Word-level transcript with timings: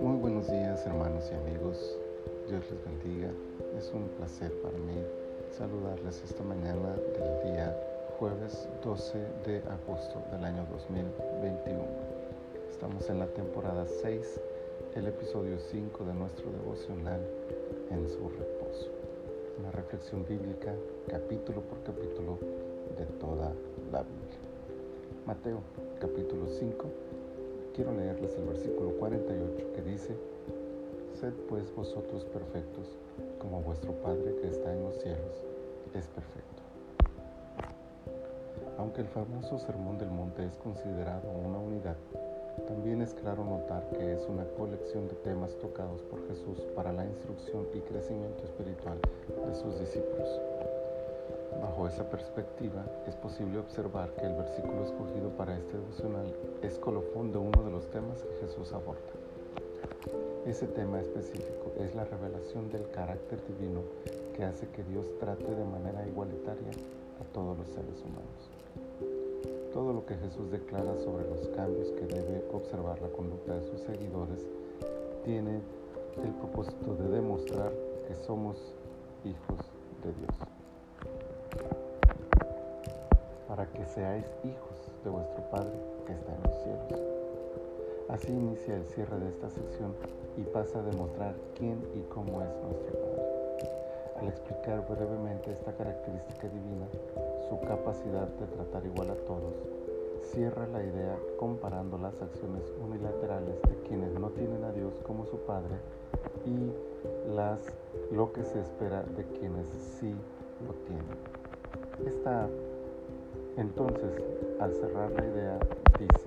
Muy 0.00 0.16
buenos 0.16 0.50
días 0.50 0.86
hermanos 0.86 1.30
y 1.30 1.34
amigos, 1.34 1.98
Dios 2.48 2.64
les 2.70 2.82
bendiga, 2.84 3.30
es 3.76 3.92
un 3.92 4.08
placer 4.16 4.50
para 4.62 4.78
mí 4.78 4.94
saludarles 5.50 6.22
esta 6.24 6.42
mañana 6.42 6.94
del 6.94 7.52
día 7.52 7.78
jueves 8.18 8.66
12 8.82 9.18
de 9.44 9.58
agosto 9.68 10.22
del 10.32 10.42
año 10.44 10.66
2021. 10.70 11.84
Estamos 12.70 13.10
en 13.10 13.18
la 13.18 13.26
temporada 13.26 13.84
6, 13.86 14.40
el 14.94 15.08
episodio 15.08 15.58
5 15.58 16.04
de 16.04 16.14
nuestro 16.14 16.50
devocional 16.50 17.20
en 17.90 18.08
su 18.08 18.30
reposo. 18.30 18.88
Una 19.58 19.70
reflexión 19.70 20.24
bíblica 20.26 20.74
capítulo 21.08 21.60
por 21.60 21.82
capítulo 21.82 22.38
de 22.96 23.04
toda 23.20 23.52
la 23.92 24.02
Biblia. 24.02 24.45
Mateo 25.26 25.58
capítulo 26.00 26.46
5. 26.46 26.84
Quiero 27.74 27.92
leerles 27.92 28.32
el 28.36 28.44
versículo 28.44 28.90
48 28.92 29.72
que 29.74 29.82
dice, 29.82 30.16
Sed 31.18 31.32
pues 31.48 31.74
vosotros 31.74 32.24
perfectos, 32.26 32.96
como 33.40 33.60
vuestro 33.60 33.90
Padre 34.02 34.36
que 34.40 34.46
está 34.46 34.72
en 34.72 34.84
los 34.84 34.94
cielos 35.02 35.42
es 35.94 36.06
perfecto. 36.06 36.62
Aunque 38.78 39.00
el 39.00 39.08
famoso 39.08 39.58
Sermón 39.58 39.98
del 39.98 40.10
Monte 40.10 40.46
es 40.46 40.56
considerado 40.58 41.28
una 41.44 41.58
unidad, 41.58 41.96
también 42.68 43.02
es 43.02 43.12
claro 43.12 43.44
notar 43.44 43.82
que 43.98 44.12
es 44.12 44.24
una 44.28 44.44
colección 44.56 45.08
de 45.08 45.14
temas 45.16 45.58
tocados 45.58 46.02
por 46.02 46.24
Jesús 46.28 46.60
para 46.76 46.92
la 46.92 47.04
instrucción 47.04 47.66
y 47.74 47.80
crecimiento 47.80 48.44
espiritual 48.44 48.98
de 49.44 49.54
sus 49.56 49.80
discípulos. 49.80 50.40
Bajo 51.60 51.88
esa 51.88 52.08
perspectiva, 52.08 52.84
es 53.06 53.14
posible 53.16 53.58
observar 53.58 54.10
que 54.14 54.26
el 54.26 54.34
versículo 54.34 54.84
escogido 54.84 55.30
para 55.36 55.56
este 55.56 55.76
devocional 55.78 56.34
es 56.62 56.78
colofón 56.78 57.32
de 57.32 57.38
uno 57.38 57.62
de 57.62 57.70
los 57.70 57.90
temas 57.90 58.22
que 58.22 58.46
Jesús 58.46 58.72
aborda. 58.72 59.00
Ese 60.46 60.66
tema 60.68 61.00
específico 61.00 61.72
es 61.80 61.94
la 61.94 62.04
revelación 62.04 62.70
del 62.70 62.88
carácter 62.90 63.40
divino 63.48 63.80
que 64.36 64.44
hace 64.44 64.68
que 64.68 64.84
Dios 64.84 65.06
trate 65.18 65.54
de 65.54 65.64
manera 65.64 66.06
igualitaria 66.06 66.70
a 67.20 67.24
todos 67.32 67.58
los 67.58 67.66
seres 67.68 68.00
humanos. 68.04 68.50
Todo 69.72 69.92
lo 69.92 70.06
que 70.06 70.14
Jesús 70.14 70.50
declara 70.50 70.96
sobre 70.98 71.28
los 71.28 71.48
cambios 71.48 71.90
que 71.92 72.06
debe 72.06 72.44
observar 72.52 73.00
la 73.02 73.08
conducta 73.08 73.54
de 73.54 73.66
sus 73.66 73.80
seguidores 73.80 74.46
tiene 75.24 75.60
el 76.22 76.30
propósito 76.32 76.94
de 76.94 77.08
demostrar 77.08 77.72
que 78.06 78.14
somos 78.14 78.56
hijos 79.24 79.58
de 80.04 80.12
Dios. 80.12 80.65
Para 83.56 83.70
que 83.72 83.86
seáis 83.86 84.26
hijos 84.44 84.76
de 85.02 85.08
vuestro 85.08 85.42
Padre 85.50 85.72
que 86.06 86.12
está 86.12 86.34
en 86.34 86.42
los 86.42 86.62
cielos. 86.62 87.16
Así 88.08 88.30
inicia 88.30 88.76
el 88.76 88.84
cierre 88.84 89.18
de 89.18 89.30
esta 89.30 89.48
sección 89.48 89.94
y 90.36 90.42
pasa 90.42 90.78
a 90.78 90.82
demostrar 90.82 91.34
quién 91.56 91.80
y 91.94 92.02
cómo 92.12 92.42
es 92.42 92.48
nuestro 92.62 92.92
Padre. 93.00 93.36
Al 94.20 94.28
explicar 94.28 94.86
brevemente 94.88 95.52
esta 95.52 95.72
característica 95.72 96.48
divina, 96.48 96.86
su 97.48 97.58
capacidad 97.66 98.28
de 98.28 98.46
tratar 98.46 98.84
igual 98.84 99.10
a 99.10 99.16
todos, 99.24 99.54
cierra 100.32 100.66
la 100.66 100.82
idea 100.82 101.16
comparando 101.38 101.96
las 101.96 102.20
acciones 102.20 102.62
unilaterales 102.82 103.60
de 103.62 103.88
quienes 103.88 104.12
no 104.18 104.28
tienen 104.30 104.64
a 104.64 104.72
Dios 104.72 104.92
como 105.06 105.24
su 105.26 105.38
Padre 105.38 105.76
y 106.44 107.34
las, 107.34 107.60
lo 108.12 108.32
que 108.32 108.44
se 108.44 108.60
espera 108.60 109.02
de 109.02 109.24
quienes 109.38 109.66
sí 109.98 110.14
lo 110.66 110.74
tienen. 110.86 111.16
Esta, 112.06 112.48
entonces, 113.56 114.12
al 114.60 114.74
cerrar 114.74 115.10
la 115.12 115.24
idea, 115.24 115.58
dice, 115.98 116.26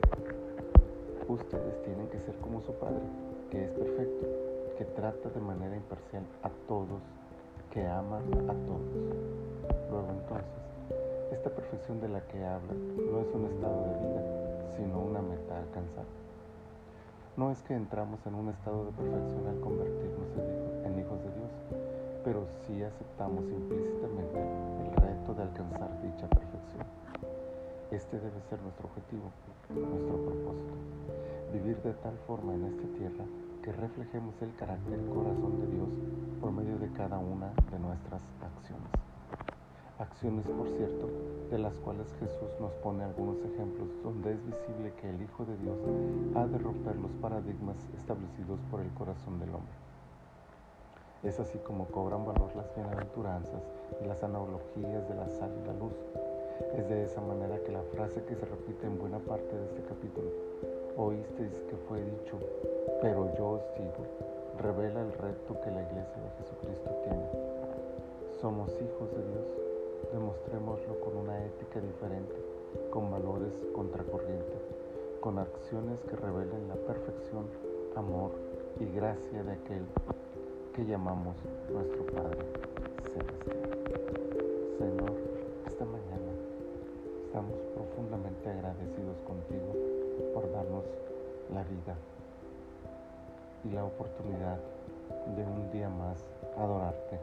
ustedes 1.27 1.83
tienen 1.83 2.08
que 2.08 2.19
ser 2.22 2.35
como 2.38 2.59
su 2.61 2.73
Padre, 2.73 3.03
que 3.52 3.66
es 3.66 3.72
perfecto, 3.72 4.27
que 4.77 4.85
trata 4.85 5.30
de 5.30 5.39
manera 5.39 5.75
imparcial 5.75 6.23
a 6.41 6.50
todos, 6.67 7.02
que 7.72 7.85
ama 7.85 8.17
a 8.17 8.53
todos. 8.66 8.81
Luego 9.91 10.07
entonces, 10.09 10.50
esta 11.31 11.51
perfección 11.51 12.01
de 12.01 12.09
la 12.09 12.22
que 12.22 12.44
habla 12.44 12.73
no 12.73 13.22
es 13.22 13.28
un 13.35 13.46
estado 13.46 13.81
de 13.84 14.07
vida, 14.07 14.23
sino 14.78 15.00
una 15.00 15.22
meta 15.22 15.56
a 15.56 15.59
alcanzar. 15.59 16.06
No 17.38 17.51
es 17.51 17.61
que 17.61 17.75
entramos 17.75 18.19
en 18.25 18.34
un 18.34 18.50
estado 18.50 18.85
de 18.85 18.91
perfección 18.91 19.47
al 19.47 19.59
convertirnos 19.59 20.28
en 20.84 21.00
hijos 21.00 21.19
de 21.22 21.29
Dios, 21.29 21.51
pero 22.23 22.47
sí 22.66 22.81
aceptamos 22.81 23.44
implícitamente 23.46 24.40
el 24.40 24.91
reto 24.96 25.34
de 25.35 25.44
alcanzar 25.44 25.90
dicha 26.01 26.28
perfección. 26.28 27.09
Este 27.91 28.19
debe 28.19 28.41
ser 28.50 28.61
nuestro 28.61 28.88
objetivo, 28.88 29.31
nuestro 29.69 30.16
propósito. 30.17 30.73
Vivir 31.53 31.77
de 31.81 31.94
tal 31.94 32.17
forma 32.27 32.53
en 32.53 32.66
esta 32.66 32.88
tierra 32.97 33.25
que 33.63 33.72
reflejemos 33.72 34.35
el 34.41 34.55
carácter 34.55 35.00
y 35.00 35.09
corazón 35.09 35.59
de 35.59 35.67
Dios 35.75 35.89
por 36.39 36.51
medio 36.51 36.78
de 36.78 36.91
cada 36.94 37.17
una 37.17 37.51
de 37.72 37.79
nuestras 37.79 38.22
acciones 38.41 38.99
acciones 39.99 40.47
por 40.47 40.67
cierto, 40.69 41.09
de 41.51 41.59
las 41.59 41.73
cuales 41.79 42.07
Jesús 42.19 42.49
nos 42.61 42.72
pone 42.75 43.03
algunos 43.03 43.38
ejemplos 43.44 43.89
donde 44.01 44.31
es 44.31 44.45
visible 44.45 44.94
que 44.94 45.09
el 45.09 45.22
Hijo 45.22 45.45
de 45.45 45.57
Dios 45.57 45.78
ha 46.35 46.47
de 46.47 46.57
romper 46.57 46.95
los 46.95 47.11
paradigmas 47.22 47.75
establecidos 47.97 48.59
por 48.72 48.79
el 48.79 48.89
corazón 48.94 49.39
del 49.39 49.49
hombre. 49.49 49.73
Es 51.23 51.38
así 51.41 51.57
como 51.59 51.85
cobran 51.88 52.25
valor 52.25 52.55
las 52.55 52.73
bienaventuranzas 52.75 53.61
y 54.01 54.07
las 54.07 54.23
analogías 54.23 55.07
de 55.09 55.16
la 55.16 55.29
sal 55.29 55.51
y 55.61 55.67
la 55.67 55.73
luz. 55.73 55.94
Es 56.78 56.90
de 56.90 57.03
esa 57.03 57.22
manera 57.22 57.58
que 57.64 57.72
la 57.72 57.84
frase 57.94 58.24
que 58.24 58.36
se 58.36 58.46
repite 58.46 58.88
en 58.88 59.00
buena 59.00 59.20
parte 59.20 59.56
de 59.56 59.66
este 59.66 59.81
capítulo, 59.88 60.30
oísteis 60.97 61.53
que 61.70 61.75
fue 61.88 62.00
dicho, 62.03 62.38
pero 63.02 63.34
yo 63.38 63.50
os 63.50 63.64
digo, 63.78 64.03
revela 64.59 65.02
el 65.02 65.14
reto 65.14 65.59
que 65.62 65.72
la 65.72 65.81
iglesia 65.81 66.22
de 66.22 66.30
Jesucristo 66.44 66.90
tiene. 67.03 67.25
Somos 68.40 68.70
hijos 68.70 69.12
de 69.12 69.24
Dios 69.31 69.70
demostrémoslo 70.12 71.00
con 71.00 71.18
una 71.18 71.46
ética 71.46 71.80
diferente, 71.80 72.36
con 72.90 73.12
valores 73.12 73.53
contracorrientes, 73.74 74.62
con 75.20 75.38
acciones 75.38 76.00
que 76.09 76.16
revelen 76.16 76.68
la 76.68 76.76
perfección, 76.76 77.46
amor 77.96 78.31
y 78.80 78.86
gracia 78.96 79.44
de 79.44 79.52
aquel 79.52 79.86
que 80.76 80.86
llamamos 80.86 81.36
nuestro 81.72 82.06
Padre 82.08 82.40
Celestial. 83.12 83.58
Señor, 84.78 85.28
estamos 87.39 87.61
profundamente 87.73 88.50
agradecidos 88.50 89.16
contigo 89.23 89.72
por 90.33 90.51
darnos 90.51 90.83
la 91.55 91.63
vida 91.63 91.95
y 93.63 93.69
la 93.72 93.85
oportunidad 93.85 94.59
de 95.38 95.44
un 95.47 95.72
día 95.72 95.88
más 95.88 96.19
adorarte 96.57 97.17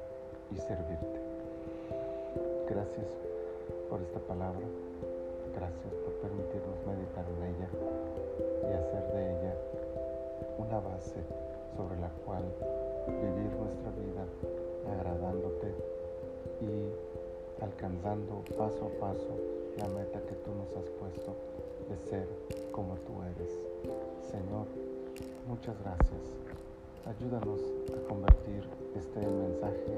y 0.54 0.56
servirte. 0.56 1.20
Gracias 2.64 3.12
por 3.90 4.00
esta 4.00 4.20
palabra. 4.20 4.64
Gracias 5.54 5.92
por 6.00 6.12
permitirnos 6.24 6.80
meditar 6.88 7.24
en 7.36 7.42
ella 7.52 7.68
y 8.64 8.72
hacer 8.72 9.12
de 9.12 9.20
ella 9.20 9.54
una 10.56 10.80
base 10.80 11.20
sobre 11.76 12.00
la 12.00 12.08
cual 12.24 12.44
vivir 13.06 13.52
nuestra 13.52 13.92
vida 14.00 14.24
agradándote 14.96 15.74
y 16.62 17.05
alcanzando 17.60 18.44
paso 18.56 18.86
a 18.86 19.00
paso 19.00 19.32
la 19.78 19.88
meta 19.88 20.20
que 20.20 20.34
tú 20.44 20.50
nos 20.52 20.68
has 20.76 20.90
puesto 21.00 21.34
de 21.88 21.96
ser 22.08 22.28
como 22.72 22.94
tú 23.06 23.22
eres. 23.22 23.52
Señor, 24.30 24.66
muchas 25.48 25.76
gracias. 25.80 26.20
Ayúdanos 27.06 27.60
a 27.94 28.08
convertir 28.08 28.64
este 28.96 29.20
mensaje, 29.20 29.94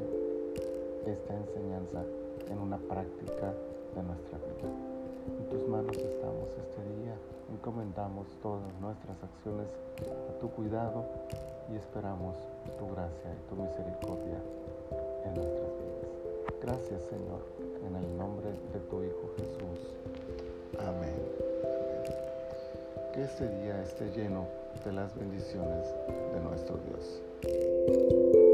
esta 1.07 1.35
enseñanza 1.35 2.05
en 2.51 2.59
una 2.59 2.77
práctica 2.77 3.55
de 3.95 4.03
nuestra 4.03 4.39
vida. 4.39 4.71
En 5.27 5.49
tus 5.49 5.69
manos 5.69 5.97
estamos 5.97 6.49
este 6.51 6.83
día, 7.01 7.15
encomendamos 7.53 8.27
todas 8.43 8.73
nuestras 8.81 9.17
acciones 9.23 9.69
a 10.05 10.39
tu 10.39 10.51
cuidado 10.51 11.05
y 11.73 11.77
esperamos 11.77 12.37
tu 12.79 12.87
gracia 12.95 13.31
y 13.33 13.49
tu 13.49 13.63
misericordia. 13.63 14.58
Gracias 16.69 17.01
Señor, 17.05 17.41
en 17.89 17.97
el 17.97 18.19
nombre 18.19 18.51
de 18.75 18.81
tu 18.91 19.03
Hijo 19.03 19.31
Jesús. 19.39 19.89
Amén. 20.79 21.17
Que 23.15 23.23
este 23.23 23.49
día 23.63 23.83
esté 23.83 24.11
lleno 24.11 24.47
de 24.85 24.93
las 24.93 25.17
bendiciones 25.17 25.87
de 26.35 26.41
nuestro 26.43 26.77
Dios. 26.85 28.48